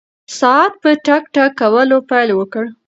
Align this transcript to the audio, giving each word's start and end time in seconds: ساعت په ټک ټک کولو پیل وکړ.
ساعت 0.39 0.73
په 0.81 0.89
ټک 1.05 1.23
ټک 1.35 1.51
کولو 1.61 1.97
پیل 2.09 2.29
وکړ. 2.35 2.63